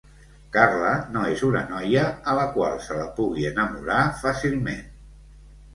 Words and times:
Carla 0.55 0.93
no 1.17 1.25
és 1.33 1.43
una 1.49 1.61
noia 1.73 2.07
a 2.33 2.35
la 2.41 2.49
qual 2.57 2.81
se 2.89 2.99
la 3.03 3.07
pugui 3.21 3.47
enamorar 3.53 4.03
fàcilment. 4.25 4.87